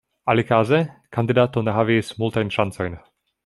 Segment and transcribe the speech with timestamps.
[0.31, 0.79] Alikaze,
[1.19, 3.01] kandidato ne havis multajn ŝancojn.